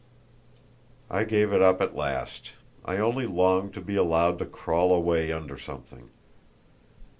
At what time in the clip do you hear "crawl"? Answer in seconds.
4.47-4.91